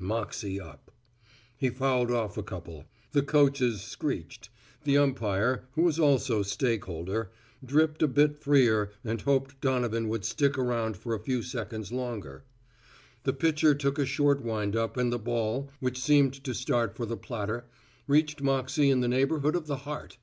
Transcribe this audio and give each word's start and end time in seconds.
Moxey 0.00 0.60
up. 0.60 0.90
He 1.56 1.70
fouled 1.70 2.10
off 2.10 2.36
a 2.36 2.42
couple, 2.42 2.86
the 3.12 3.22
coachers 3.22 3.80
screeched; 3.80 4.50
the 4.82 4.98
umpire, 4.98 5.68
who 5.74 5.82
was 5.82 6.00
also 6.00 6.42
stakeholder, 6.42 7.30
dripped 7.64 8.02
a 8.02 8.08
bit 8.08 8.36
freer 8.36 8.90
and 9.04 9.20
hoped 9.20 9.60
Donovan 9.60 10.08
would 10.08 10.24
stick 10.24 10.58
around 10.58 10.96
for 10.96 11.14
a 11.14 11.20
few 11.20 11.42
seconds 11.44 11.92
longer. 11.92 12.42
The 13.22 13.34
pitcher 13.34 13.72
took 13.72 14.00
a 14.00 14.04
short 14.04 14.42
wind 14.42 14.74
up 14.74 14.96
and 14.96 15.12
the 15.12 15.18
ball, 15.20 15.70
which 15.78 16.00
seemed 16.00 16.42
to 16.42 16.54
start 16.54 16.96
for 16.96 17.06
the 17.06 17.16
platter, 17.16 17.66
reached 18.08 18.42
Moxey 18.42 18.90
in 18.90 18.98
the 19.00 19.06
neighborhood 19.06 19.54
of 19.54 19.68
the 19.68 19.76
heart. 19.86 20.18